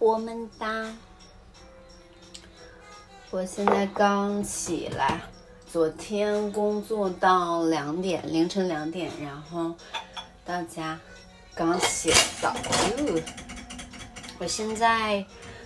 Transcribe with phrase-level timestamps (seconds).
[0.00, 0.86] 我们哒。
[3.30, 5.20] 我现在刚起来，
[5.70, 9.74] 昨天工作到两点，凌晨两点，然后
[10.42, 10.98] 到家
[11.54, 12.10] 刚洗
[12.40, 12.56] 澡。
[14.38, 15.22] 我现在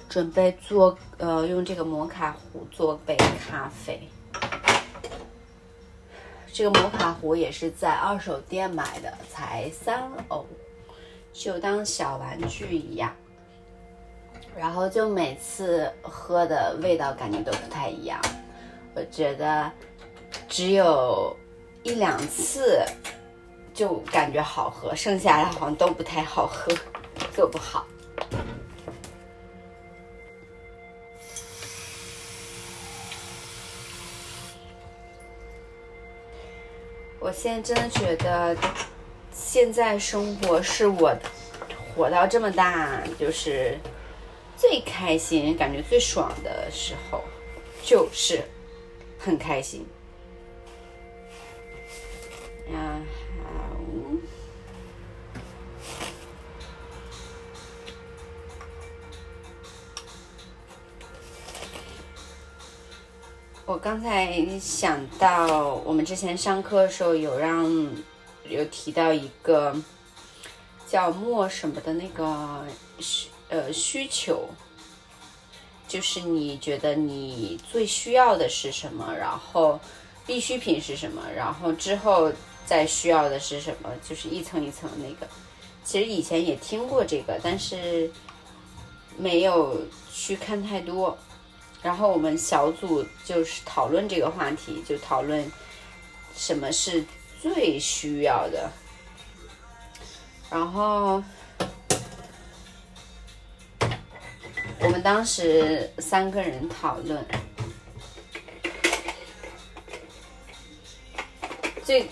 [0.09, 3.17] 准备做呃，用这个摩卡壶做杯
[3.49, 4.09] 咖啡。
[6.53, 10.45] 这个摩卡壶也是在二手店买的，才三欧，
[11.33, 13.15] 就当小玩具一样。
[14.57, 18.21] 然后就每次喝的味道感觉都不太一样，
[18.95, 19.71] 我觉得
[20.49, 21.37] 只有
[21.83, 22.83] 一两次
[23.75, 26.73] 就感觉好喝，剩下的好像都不太好喝，
[27.35, 27.85] 做不好。
[37.19, 38.57] 我现在真的觉得，
[39.33, 41.15] 现在生活是我
[41.95, 43.77] 活到这么大就是。
[44.57, 47.23] 最开心、感觉最爽的时候，
[47.83, 48.43] 就是
[49.19, 49.87] 很开心。
[52.73, 53.77] 然后，
[63.67, 67.65] 我刚才想到，我们之前上课的时候有让
[68.49, 69.77] 有提到一个
[70.89, 72.65] 叫墨什么的那个
[72.99, 73.29] 是。
[73.55, 74.49] 呃，需求
[75.87, 79.79] 就是你觉得你最需要的是什么，然后
[80.27, 82.33] 必需品是什么，然后之后
[82.67, 85.29] 再需要的是什么，就是一层一层那个。
[85.85, 88.11] 其实以前也听过这个，但是
[89.17, 89.81] 没有
[90.13, 91.17] 去看太多。
[91.81, 95.49] 然后我们小组就是讨论这个话题，就讨论
[96.35, 97.05] 什么是
[97.41, 98.69] 最需要的，
[100.51, 101.23] 然后。
[104.81, 107.25] 我们当时三个人讨论，
[111.83, 112.07] 最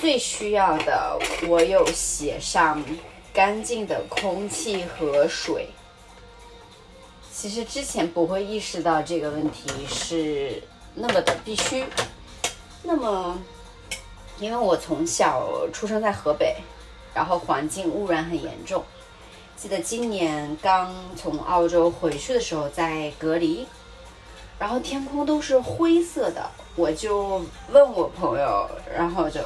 [0.00, 2.84] 最需要的，我有写上
[3.32, 5.68] 干净的空气和水。
[7.32, 10.62] 其实之前不会意识到这个问题是
[10.94, 11.84] 那么的必须。
[12.82, 13.38] 那么，
[14.40, 16.56] 因为我从小出生在河北，
[17.14, 18.84] 然后环境污染很严重。
[19.60, 23.66] 记得今年刚从澳洲回去的时候，在隔离，
[24.56, 29.40] 然后天空都是灰色的，我就问我朋友，然后就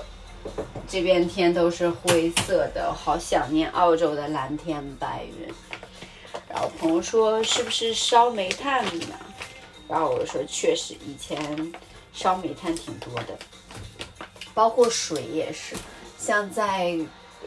[0.86, 5.50] 这边天都是灰色的，好想念澳洲的蓝天白云。
[6.46, 9.16] 然后朋友说是不是烧煤炭呢？
[9.88, 11.72] 然后我说确实，以前
[12.12, 13.38] 烧煤炭挺多的，
[14.52, 15.74] 包括水也是，
[16.18, 16.98] 像在。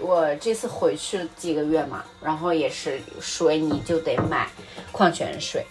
[0.01, 4.49] 我这次回去几个月嘛，然后也是水你就得买
[4.91, 5.65] 矿泉水，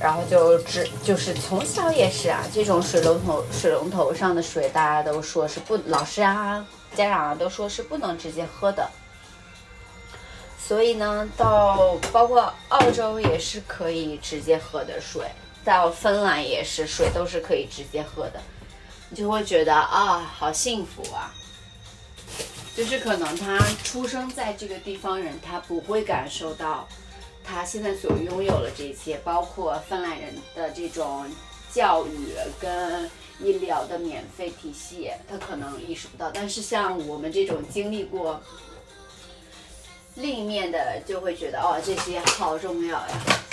[0.00, 8.88] 然后就只就是从小也是啊，这种水龙头水龙头上的水大家都说是不，老师啊家长啊都说是不能直接喝的，
[10.58, 15.26] 所以呢，到包括澳洲也是可以直接喝的水，
[15.64, 18.40] 到芬兰也是水都是可以直接喝的，
[19.10, 21.34] 你就会觉得啊，好幸福啊。
[22.76, 26.88] 就是可能他出生在这个地方人，他不会感受到
[27.44, 31.24] 他现在所拥有的这些，包括芬兰人的这种
[31.72, 33.08] 教育跟
[33.40, 36.30] 医疗的免费体系，他可能意识不到。
[36.32, 38.42] 但是像我们这种经历过
[40.16, 43.43] 另一面的，就会觉得哦，这些好重要呀。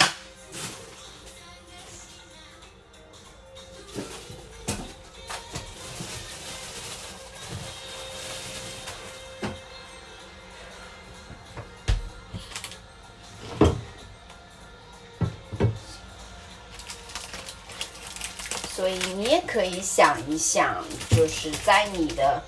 [19.51, 20.77] 可以想一想，
[21.09, 22.41] 就是在你的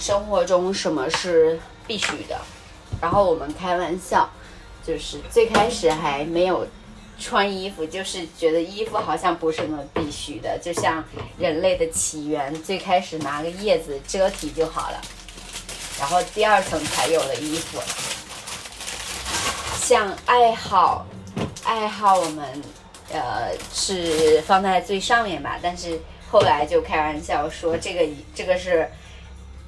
[0.00, 2.40] 生活中什么是必须的。
[2.98, 4.30] 然后我们开玩笑，
[4.82, 6.66] 就是最开始还没有
[7.20, 10.58] 穿衣服，就是觉得衣服好像不是那么必须的。
[10.58, 11.04] 就像
[11.38, 15.00] 人类的起源，最开始拿个叶子遮体就好了，
[16.00, 17.78] 然后第二层才有了衣服。
[19.78, 21.06] 像爱好，
[21.64, 22.62] 爱好我们。
[23.10, 25.98] 呃，是放在最上面吧，但是
[26.30, 28.90] 后来就开玩笑说，这个这个是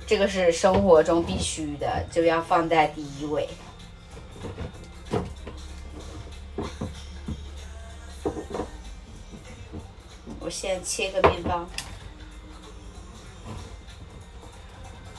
[0.06, 3.48] 这个是生活中必须的，就要放在第一位。
[10.40, 11.64] 我先切个面包。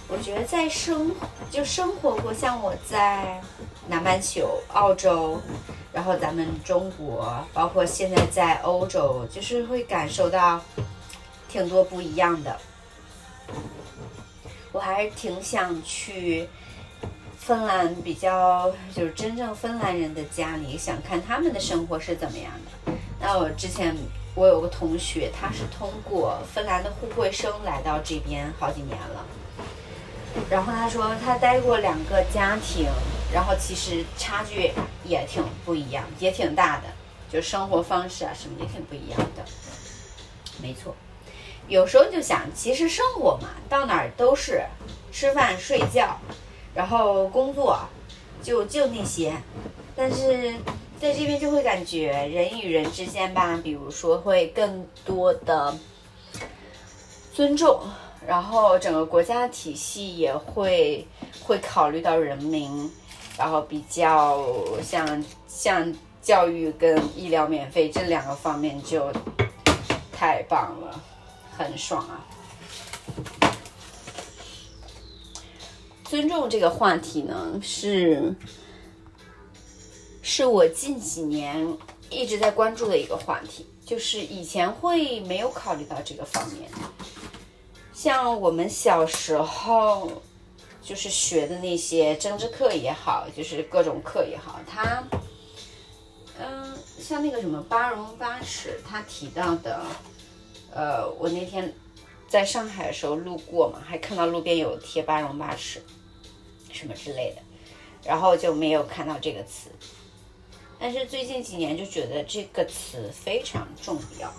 [0.07, 1.09] 我觉得在生
[1.49, 3.41] 就生活过，像我在
[3.87, 5.39] 南半球、澳洲，
[5.93, 10.61] 然后咱们中国，包括现在在欧洲，就是会感受到
[11.49, 12.57] 挺多不一样的。
[14.71, 16.47] 我还是挺想去
[17.37, 22.93] 芬兰，比较就是真正芬兰人的家里，想看他们的生活是怎么样的。
[23.19, 23.93] 那我之前
[24.33, 29.25] 我有个同学，他是通过芬兰的互惠生来到这边好几年了。
[30.49, 32.87] 然后他说他待过两个家庭，
[33.33, 34.71] 然后其实差距
[35.05, 36.83] 也挺不一样，也挺大的，
[37.31, 39.43] 就生活方式啊什么也挺不一样的。
[40.61, 40.95] 没错，
[41.67, 44.63] 有时候就想，其实生活嘛，到哪儿都是
[45.11, 46.19] 吃饭睡觉，
[46.75, 47.79] 然后工作，
[48.43, 49.33] 就就那些。
[49.95, 50.53] 但是
[50.99, 55.77] 在这边就会感觉人与人之间吧，比如说会更多的
[57.33, 57.81] 尊重。
[58.27, 61.07] 然后整个国家体系也会
[61.43, 62.91] 会考虑到人民，
[63.37, 64.45] 然后比较
[64.83, 69.11] 像像教育跟医疗免费这两个方面就
[70.11, 71.01] 太棒了，
[71.57, 72.25] 很爽啊！
[76.03, 78.35] 尊重这个话题呢，是
[80.21, 81.77] 是我近几年
[82.09, 86.69] 一直在关注的一个话题，就是以前会没有考虑到这个方面。
[87.93, 90.21] 像我们小时候，
[90.81, 95.03] 就是学的那些政治课也好，就是各种课也好，它，
[96.39, 99.81] 嗯，像那个什么八荣八耻，他提到的，
[100.73, 101.73] 呃，我那天
[102.27, 105.83] 在上海的时候路过嘛，还看到路边有贴八荣八耻，
[106.71, 107.41] 什么之类的，
[108.03, 109.69] 然后就没有看到这个词，
[110.79, 114.33] 但是最近几年就觉得这个词非常重要。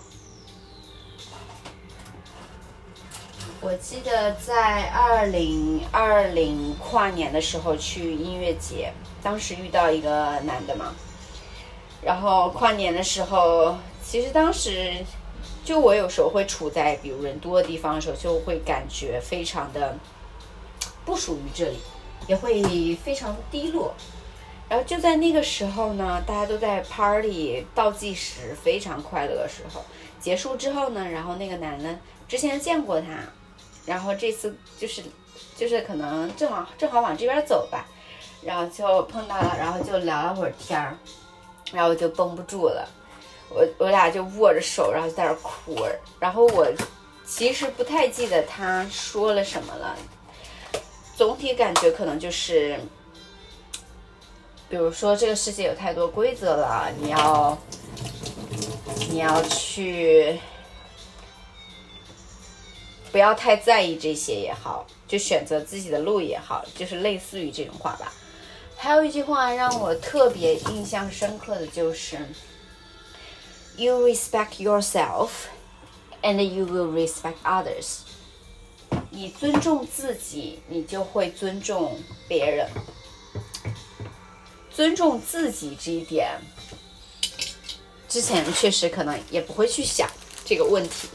[3.65, 10.93] 我记得在二零二零跨年的时候去音乐节，当时遇到一个男的嘛，
[12.01, 14.93] 然后跨年的时候，其实当时
[15.63, 19.97] 就我有时候会处在比如人多的地方的时候，就会感觉非常的
[21.05, 21.79] 不属于这里，
[22.27, 23.93] 也会非常低落。
[24.67, 29.85] 然后就在那个时候呢，大家都在 party 倒计时，非常快乐的时候，
[30.19, 33.07] 结束之后呢，然后那个男的之前见过他。
[33.85, 35.03] 然后这次就是，
[35.57, 37.85] 就是可能正好正好往这边走吧，
[38.41, 40.97] 然后就碰到了，然后就聊了会儿天儿，
[41.71, 42.87] 然后我就绷不住了，
[43.49, 45.75] 我我俩就握着手，然后在那哭。
[46.19, 46.65] 然后我
[47.25, 49.97] 其实不太记得他说了什么了，
[51.17, 52.79] 总体感觉可能就是，
[54.69, 57.57] 比如说这个世界有太多规则了，你要
[59.09, 60.39] 你要去。
[63.13, 68.11] 不要太在意这些也好，就选择自己的路也好，就是类似于这种话吧。
[68.75, 72.17] 还有一句话让我特别印象深刻的就是
[73.77, 75.29] ：“You respect yourself,
[76.23, 77.99] and you will respect others。”
[79.11, 82.67] 你尊重自己，你就会尊重别人。
[84.71, 86.41] 尊重自己这一点，
[88.09, 90.09] 之前确实可能也不会去想
[90.43, 91.07] 这个问题。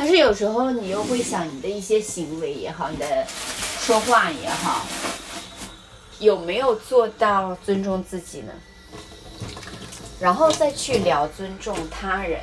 [0.00, 4.86] 但是有时候你又会想，你的一些行为也好，你的说话也好，
[6.20, 8.52] 有没有做到尊重自己呢？
[10.18, 12.40] 然后再去聊尊重他人。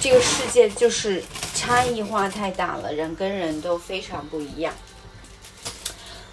[0.00, 1.24] 这个世界就是
[1.56, 4.72] 差异化太大了，人跟人都非常不一样。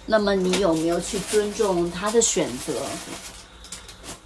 [0.06, 2.74] 那么你有没有去尊重他的选择？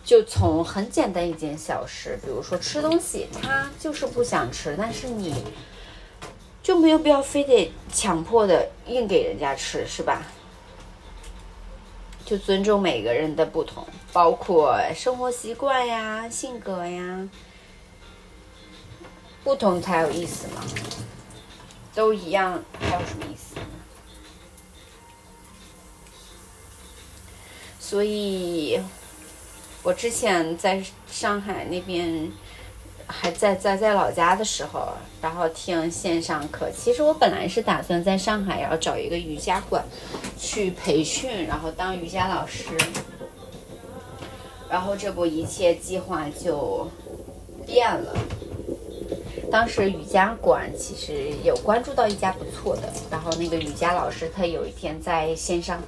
[0.09, 5.45] 就从很简单一件小事，比如说吃东西，他就是不想吃，但是你
[6.63, 10.23] 就没有必要非得强迫的硬给人家吃，是吧？
[12.25, 17.29] 就尊重每个人的不同，包括生活习惯呀、性格呀，
[19.45, 20.65] 不同才有意思嘛，
[21.95, 23.67] 都一样还有什么意思呢？
[27.79, 28.81] 所以。
[29.89, 32.31] 我之前在上海那边，
[33.07, 34.93] 还在在在老家的时候，
[35.23, 36.71] 然后听线上课。
[36.77, 39.83] 其实我本来是打算在上海要找一个瑜伽馆
[40.39, 42.65] 去培训，然后当瑜伽老师。
[44.69, 46.87] 然后这不一切计划就
[47.67, 48.15] 变了。
[49.51, 55.83] 当时瑜伽馆其实有关注到一家不错的，然后那个瑜伽老师他有一天在线上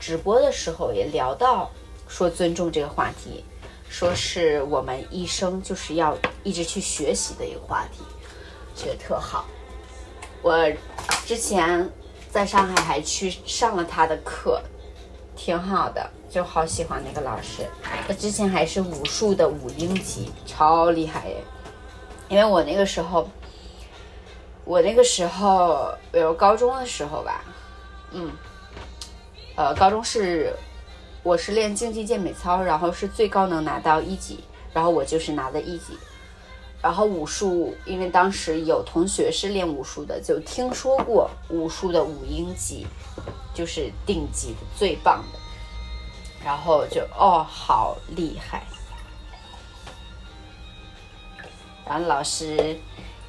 [0.00, 1.70] 直播的时候也聊到。
[2.08, 3.44] 说尊重这个话题，
[3.88, 8.02] 说是我们一生就是要一直去学习的一个话题，
[8.74, 9.44] 觉得特好。
[10.42, 10.58] 我
[11.24, 11.90] 之前
[12.30, 14.60] 在上海还去上了他的课，
[15.34, 17.66] 挺好的，就好喜欢那个老师。
[18.06, 21.36] 他之前还是武术的五英级，超厉害耶！
[22.28, 23.28] 因为我那个时候，
[24.64, 27.42] 我那个时候，比如高中的时候吧，
[28.12, 28.30] 嗯，
[29.56, 30.54] 呃，高中是
[31.24, 35.96] 我是练竞技健美操，然后是最高能拿到一级，然后我就是拿的一级。
[36.82, 42.86] 然后武术，因为当时有同学是练武术的，就听说过武术的五英级，
[43.54, 45.38] 就是顶级的最棒的。
[46.44, 48.62] 然后就哦，好厉害！
[51.86, 52.78] 然后老师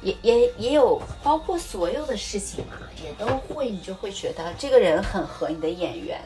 [0.02, 6.20] 也也也有，包括所有的事情嘛，也都会，你就会觉得这个人很合你的眼缘。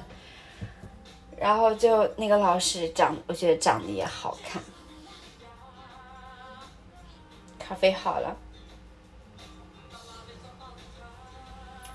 [1.41, 4.63] 然后就那个老师长，我觉得长得也好看。
[7.59, 8.37] 咖啡好了，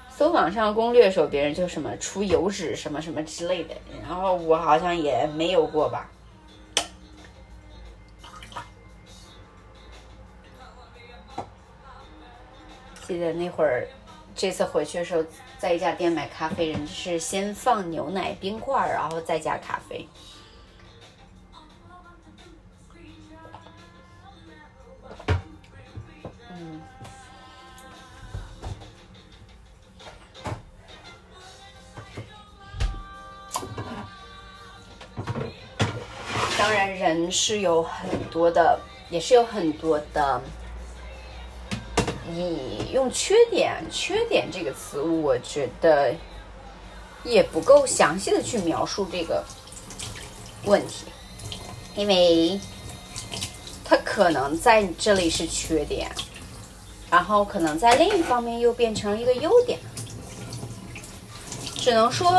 [0.10, 6.10] 搜网上攻略的时候，别人就什么除油脂什么什么之类的，然后我好像也没有过吧。
[13.08, 13.88] 记得那会儿，
[14.34, 15.24] 这次回去的时候，
[15.65, 20.07] 在一家店买咖啡，人家是先放牛奶冰块，然后再加咖啡。
[26.51, 26.79] 嗯
[36.60, 38.79] 当然，人是有很多的，
[39.10, 40.39] 也是有很多的。
[42.29, 46.13] 你用缺点，缺点这个词，我觉得
[47.24, 49.44] 也不够详细的去描述这个
[50.63, 51.05] 问题，
[51.96, 52.60] 因为
[53.84, 56.10] 它可能在这里是缺点，
[57.10, 59.79] 然后可能在另一方面又变成了一个优点，
[61.75, 62.32] 只能说。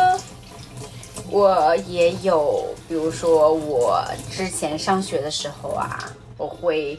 [1.29, 4.01] 我也有，比如说我
[4.31, 5.99] 之前上学的时候啊，
[6.39, 6.97] 我会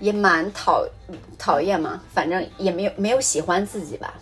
[0.00, 0.86] 也蛮讨
[1.38, 4.14] 讨厌嘛，反正也没有没有喜欢自己吧，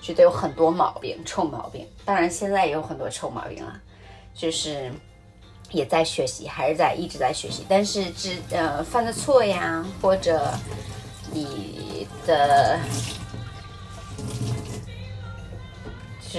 [0.00, 1.88] 觉得有很多毛病，臭毛病。
[2.04, 3.80] 当然现在也有很多臭毛病了，
[4.34, 4.92] 就是
[5.70, 7.64] 也在学习，还是在一直在学习。
[7.68, 10.52] 但是之呃犯的错呀，或者
[11.32, 12.78] 你的。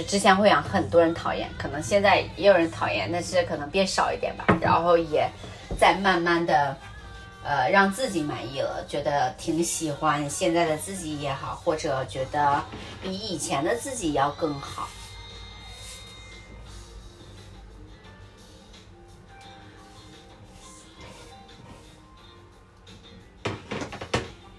[0.06, 4.46] 之前会让很多人讨厌，可能现在也有人讨厌，但是可能变少一点吧。
[4.60, 5.28] 然后也
[5.76, 6.76] 在慢慢的，
[7.42, 12.62] 呃，让自己满意了，觉得挺喜欢现在的自己也好，或者觉得
[13.02, 14.88] 比以前的自己要更好。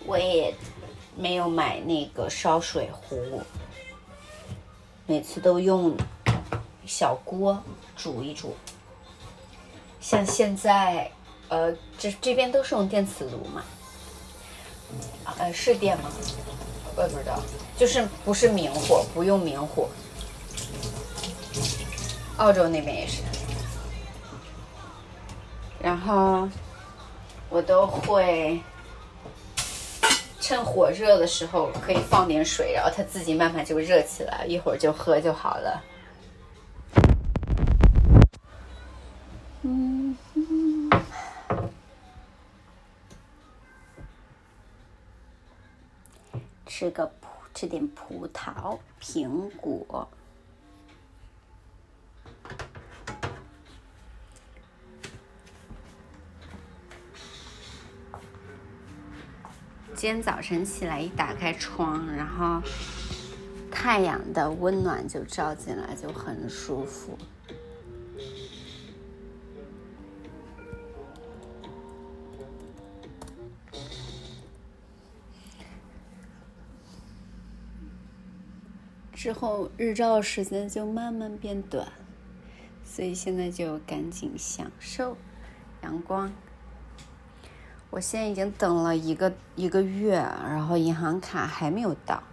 [0.06, 0.56] 我也
[1.16, 3.44] 没有买那个烧水壶。
[5.06, 5.96] 每次都用
[6.86, 7.60] 小锅
[7.96, 8.56] 煮一煮，
[10.00, 11.12] 像现在，
[11.50, 13.64] 呃，这这边都是用电磁炉嘛，
[15.38, 16.10] 呃，是电吗？
[16.96, 17.40] 我也不知道，
[17.78, 19.90] 就是不是明火，不用明火。
[22.38, 23.22] 澳洲那边也是，
[25.82, 26.48] 然后
[27.50, 28.62] 我都会。
[30.42, 35.84] 趁火热的时候可以放点水，然后它自己慢慢就热起来，一会儿就喝就好了。
[39.62, 40.18] 嗯，
[46.66, 47.28] 吃个葡，
[47.60, 50.08] 吃点葡萄、苹果。
[59.94, 62.62] 今天早晨起来，一打开窗，然后
[63.70, 67.18] 太阳的温暖就照进来，就很舒服。
[79.30, 81.88] 之后日照时间就慢慢变短，
[82.84, 85.16] 所以现在就赶紧享受
[85.84, 86.34] 阳光。
[87.92, 92.24] 我现在已经等了一个一个月，然后银行卡还没有到。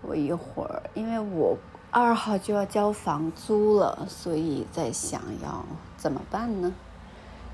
[0.00, 1.58] 我一会儿，因为我
[1.90, 6.72] 二号就要交房租了，所以在想要怎么办呢？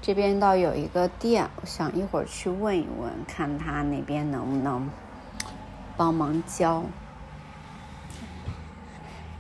[0.03, 4.91] 这边倒有一个店，我想一会儿去问一问，看他那边能不能
[5.97, 6.85] 帮忙交。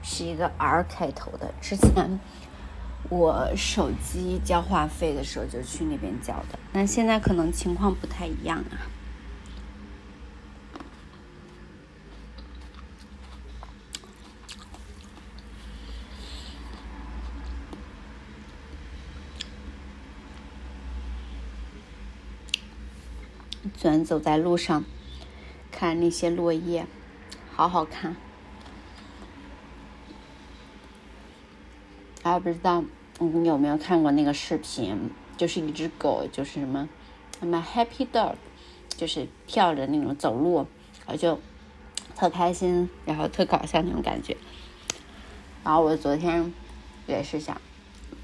[0.03, 2.19] 是一个 r 开头的之前
[3.09, 6.59] 我手机交话费的时候就去那边交的。
[6.73, 8.91] 但现在可能情况不太一样啊。
[23.77, 24.85] 昨天走在路上
[25.73, 26.87] 看那些落叶
[27.53, 28.17] 好好看。
[32.23, 32.85] 还不知道
[33.19, 35.11] 你有没有看过那个视频？
[35.37, 36.89] 就是一只狗，就是什么
[37.41, 38.37] ，I'm a happy dog，
[38.89, 40.67] 就是跳着那种走路，
[41.01, 41.41] 然后就
[42.15, 44.37] 特开心，然后特搞笑那种感觉。
[45.65, 46.53] 然后我昨天
[47.09, 47.61] 也是想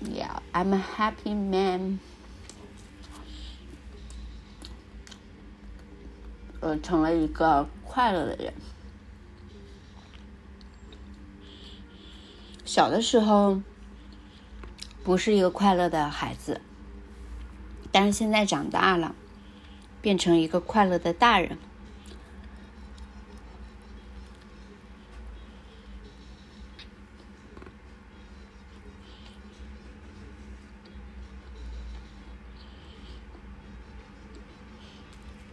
[0.05, 1.99] ，Yeah，I'm a happy man，
[6.61, 8.53] 呃，成了一个快乐的人。
[12.65, 13.63] 小的时候
[15.09, 16.61] 不是一个快乐的孩子。
[17.91, 19.15] 但是现在长大了，
[20.03, 21.57] 变成一个快乐的大人，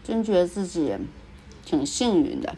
[0.04, 0.98] 真觉得自己
[1.64, 2.58] 挺幸运的。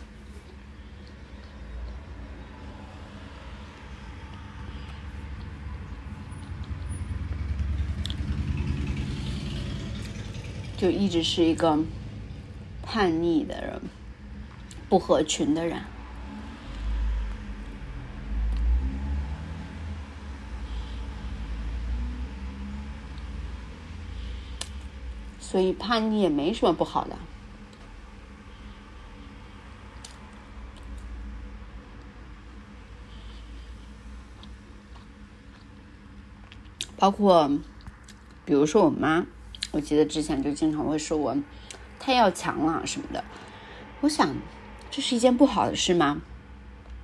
[10.77, 11.79] 就一直是一个
[12.83, 13.81] 叛逆的人，
[14.87, 15.81] 不合群的人，
[25.39, 27.17] 所以叛逆也没什么不好的。
[36.95, 37.49] 包括，
[38.45, 39.25] 比如说我妈。
[39.77, 41.37] 我记得之前就经常会说我
[41.99, 43.23] 太要强了什么的，
[44.01, 44.35] 我想
[44.89, 46.19] 这是一件不好的事吗？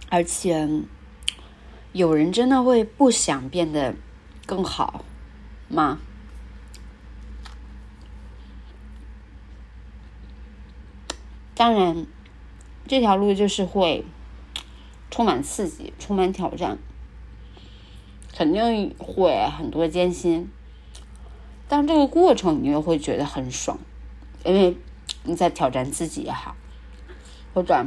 [0.09, 0.67] 而且
[1.91, 3.93] 有人真的会不想变得
[4.47, 5.05] 更好
[5.67, 5.99] 吗？
[11.53, 12.07] 当然，
[12.87, 14.03] 这条路就是会
[15.11, 16.79] 充满刺激、充满挑战，
[18.35, 20.49] 肯定会很多艰辛。
[21.67, 23.79] 但这个过程你又会觉得很爽，
[24.43, 24.77] 因为
[25.23, 26.55] 你在挑战自己也好，
[27.53, 27.85] 或者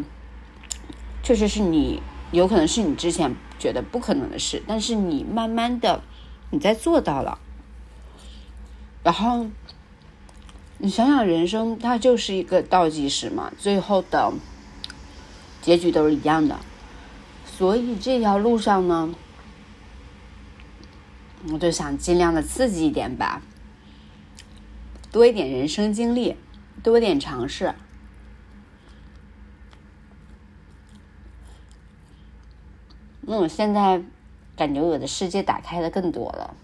[1.22, 6.02] 确实是你有可能是你之前觉得不可能的事，但是你慢慢的
[6.50, 7.38] 你在做到了，
[9.04, 9.46] 然后
[10.78, 14.32] 你想想人生它就是一个倒计时嘛，最后的
[15.62, 16.58] 结局都是一样的，
[17.44, 19.14] 所以这条路上呢，
[21.52, 23.42] 我就想尽量的刺激一点吧。
[25.16, 26.36] 多一点人生经历，
[26.82, 27.74] 多一点尝试。
[33.22, 34.02] 那我现在
[34.54, 36.54] 感觉我的世界打开的更多了，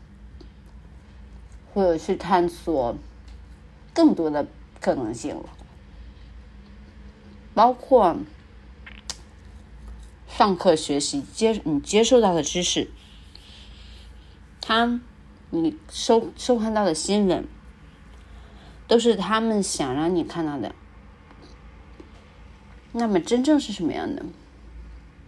[1.72, 2.94] 或者去探索
[3.94, 4.46] 更多的
[4.82, 5.48] 可能性了，
[7.54, 8.18] 包括
[10.28, 12.90] 上课学习接你接受到的知识，
[14.60, 15.00] 他
[15.48, 17.48] 你收收看到的新闻。
[18.92, 20.74] 都是他们想让你看到的。
[22.92, 24.22] 那么真正是什么样的？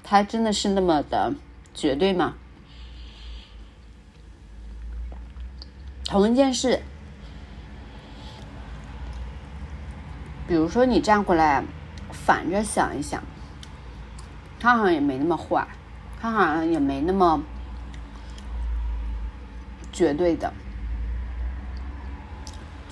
[0.02, 1.32] 他真的是那么的
[1.72, 2.34] 绝对吗？
[6.04, 6.82] 同一件事，
[10.46, 11.64] 比如说你站过来
[12.12, 13.22] 反着想一想，
[14.60, 15.66] 他好像也没那么坏，
[16.20, 17.40] 他好像也没那么
[19.90, 20.52] 绝对的。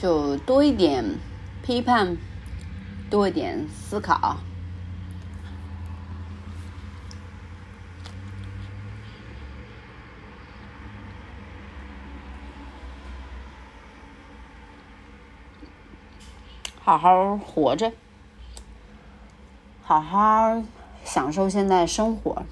[0.03, 1.05] 就多一点
[1.63, 2.17] 批判，
[3.09, 4.37] 多一点思考，
[16.81, 17.93] 好好活着，
[19.85, 20.61] 好好
[21.05, 22.43] 享受现在生活。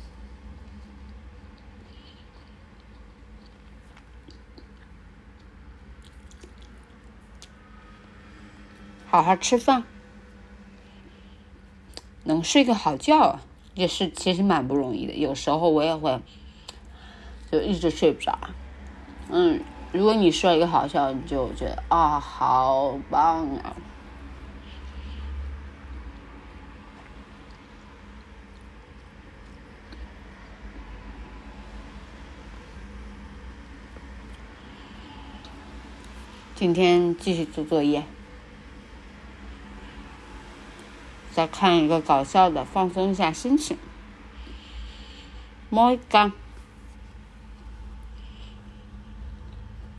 [9.11, 9.83] 好好吃饭，
[12.23, 13.41] 能睡个好觉
[13.75, 15.15] 也是其实蛮不容易的。
[15.15, 16.21] 有时候我也会
[17.51, 18.39] 就一直睡不着。
[19.31, 23.75] 嗯，如果你睡一个好觉，你就觉得啊，好棒啊！
[36.55, 38.05] 今天继续做作业。
[41.41, 43.79] 再看一个搞笑的，放松一下心情。
[45.71, 46.33] 摸一个。